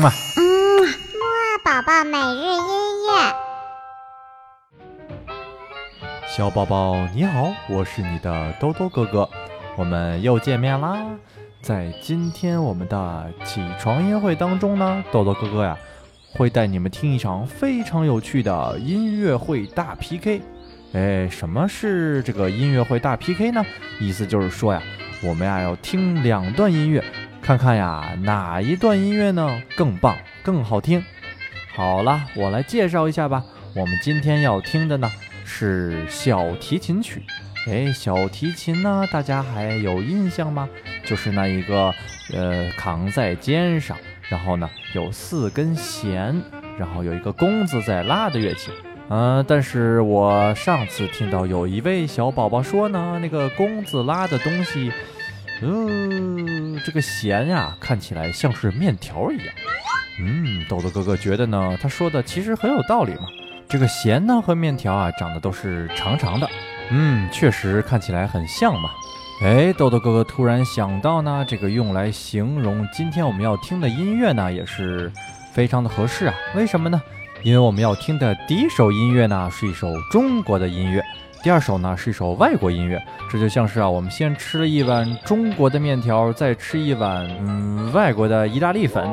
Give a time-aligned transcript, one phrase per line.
[0.00, 0.42] 嗯啊，嗯，
[0.86, 1.20] 木
[1.62, 3.34] 宝宝每日音乐。
[6.26, 9.28] 小宝宝你好，我是你的兜兜哥哥，
[9.76, 11.04] 我们又见面啦。
[11.60, 15.76] 在今天我们的起床音乐会当中呢，豆豆哥哥呀
[16.32, 20.40] 会带你们听一场非常有趣的音乐会大 PK。
[20.94, 23.62] 哎，什么是这个音乐会大 PK 呢？
[24.00, 24.82] 意思就是说呀，
[25.22, 27.04] 我们呀要听两段音乐，
[27.42, 31.02] 看看呀哪一段音乐呢更棒、更好听。
[31.74, 33.44] 好了，我来介绍一下吧。
[33.74, 35.10] 我们今天要听的呢
[35.44, 37.22] 是小提琴曲。
[37.66, 40.68] 哎，小提琴呢，大家还有印象吗？
[41.04, 41.92] 就是那一个，
[42.32, 43.96] 呃，扛在肩上，
[44.28, 46.40] 然后呢有四根弦，
[46.78, 48.70] 然后有一个弓子在拉的乐器。
[49.08, 54.90] 嗯，但是我上次听到有一位小宝宝说呢，那个弓子拉的东西，
[55.62, 59.46] 呃，这个弦呀，看起来像是面条一样。
[60.18, 63.26] 嗯，豆豆哥哥觉得呢，他说的其实很有道理嘛。
[63.68, 66.48] 这个弦呢和面条啊，长得都是长长的。
[66.90, 68.90] 嗯，确实看起来很像嘛。
[69.42, 75.10] 哎，豆豆哥哥突然想到呢，这个用来形容今天我们要听的音乐呢，也是
[75.52, 76.34] 非常的合适啊。
[76.54, 77.00] 为什么呢？
[77.42, 81.00] 因为我们要听的第一首音乐呢，是一首中国的音乐；
[81.42, 83.02] 第二首呢，是一首外国音乐。
[83.30, 89.10] 这就像是啊，我们先吃了一碗中国的面条，再吃一碗嗯外国的意大利粉。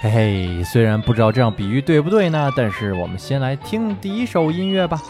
[0.00, 5.00] 嘿嘿，虽然不知道这样比喻对不对呢，但是我们先来听第一首音乐吧。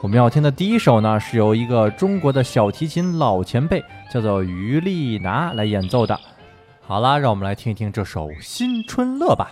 [0.00, 6.18] 我们要听的第一首呢，是由一个中国的小提琴老前辈，叫做于丽拿来演奏的。
[6.80, 9.50] 好啦，让我们来听一听这首《新春乐》吧。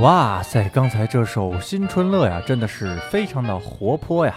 [0.00, 4.34] 哇塞，刚才这首《新春乐》呀，真的是非常的活泼呀！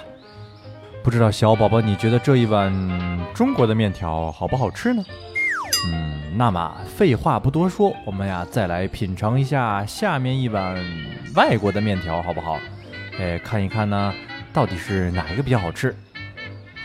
[1.02, 2.70] 不知道小宝宝，你觉得这一碗
[3.34, 5.02] 中国的面条好不好吃呢？
[5.88, 10.76] 嗯，那么废话不多说，我们呀再来品尝一下下面一碗
[11.34, 12.60] 外国的面条，好不好？
[13.18, 14.14] 哎，看一看呢，
[14.52, 15.96] 到底是哪一个比较好吃？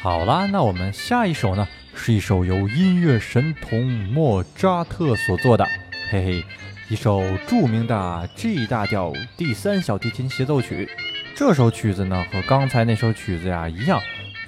[0.01, 1.67] 好啦，那我们下一首呢，
[1.97, 5.67] 是一首由音乐神童莫扎特所作的，
[6.11, 6.45] 嘿嘿。
[6.91, 10.89] 一首著名的 G 大调第三小提琴协奏曲，
[11.35, 14.01] 这首曲子呢，和刚才那首曲子呀一样，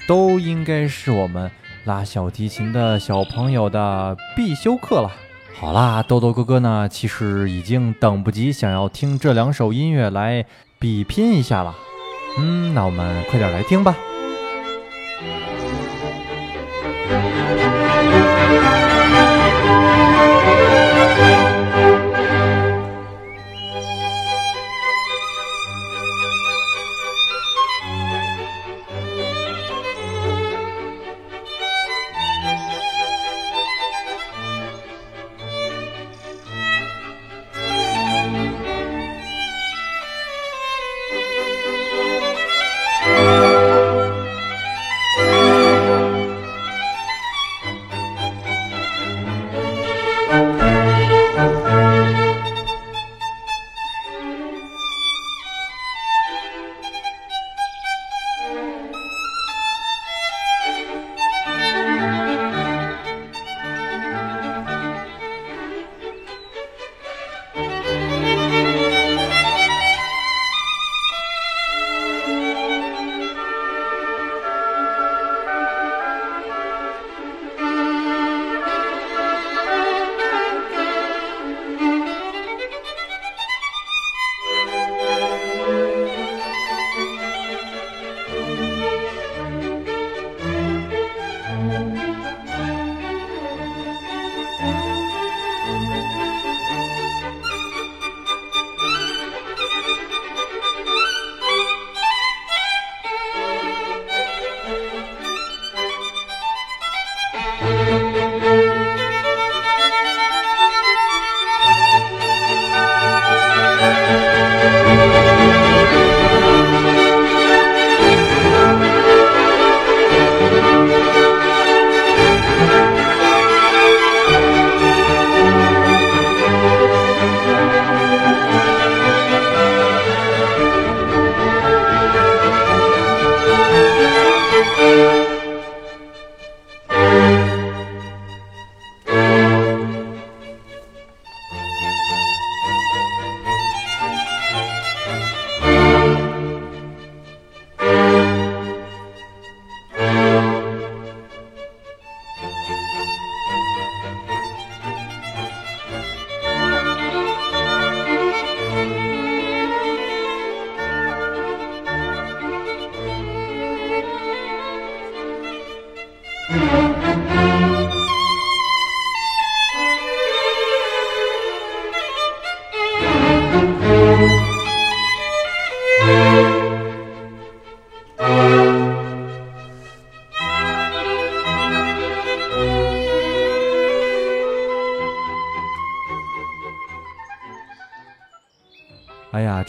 [0.06, 1.50] 都应该是我们
[1.84, 5.12] 拉小提琴的小朋友的必修课了。
[5.54, 10.46] 好啦，豆豆哥哥呢，其实已经等不及想要听这两首音乐来
[10.78, 11.76] 比拼一下了。
[12.38, 13.94] 嗯，那我们快点来听吧。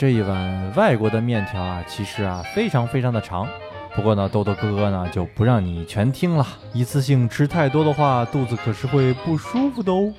[0.02, 3.48] 这一碗外国的面条啊，其实啊非常非常的长。
[3.96, 10.12] 不过呢，豆豆哥哥呢就不让你全听了，一次性吃太多的话，肚子可是会不舒服的哦。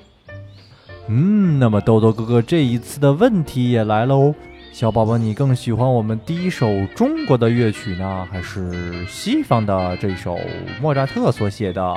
[1.09, 4.33] 嗯，那么豆豆哥哥这一次的问题也来了哦，
[4.71, 10.39] 小宝宝，你更喜欢我们第一首中国的乐曲呢，还是西方的这首
[10.81, 11.93] 莫扎特所写的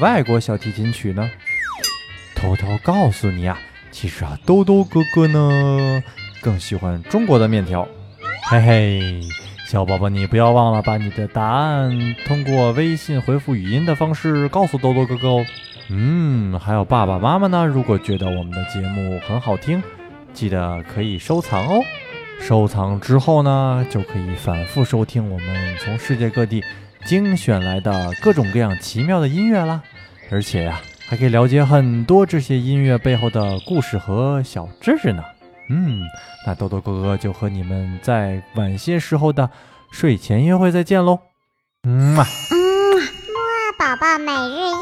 [0.00, 1.30] 外国小提琴曲呢？
[2.34, 3.58] 偷偷告诉你啊，
[3.90, 6.02] 其实啊，豆豆哥哥呢。
[6.44, 7.88] 更喜欢中国的面条，
[8.50, 9.22] 嘿嘿，
[9.66, 15.46] 小宝宝，你不要忘了把你的答案通过微信回复语音的方式告诉豆豆哥哥哦。
[15.88, 19.82] 嗯，还有爸爸妈妈呢，如果觉得我们的节目很好听，
[20.34, 21.82] 记得可以收藏哦。
[22.40, 26.62] 收藏之后呢，就可以反复收听我们从世界各地
[27.06, 29.82] 精选来的各种各样奇妙的音乐啦。
[30.30, 35.24] 而且呀，还可以了解很多这些音乐背后的故事和小知识呢。
[35.68, 36.02] 嗯，
[36.46, 39.48] 那豆豆哥哥就和你们在晚些时候的
[39.90, 41.20] 睡前约会再见喽。
[41.84, 43.38] 嗯啊，嗯，木
[43.78, 44.73] 宝宝每日。